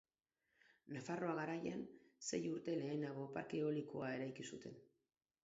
Nafarroa 0.95 1.35
Garaian 1.39 1.83
sei 2.29 2.41
urte 2.55 2.75
lehenago 2.81 3.27
parke 3.37 3.61
eolikoa 3.67 4.11
eraiki 4.17 4.49
zuten. 4.53 4.83